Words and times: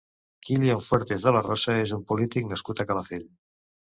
Kilian 0.45 0.79
Fuertes 0.85 1.25
de 1.27 1.33
la 1.35 1.43
Rosa 1.47 1.75
és 1.83 1.93
un 1.99 2.03
polític 2.11 2.49
nascut 2.53 2.81
a 2.81 2.87
Calafell. 2.93 3.29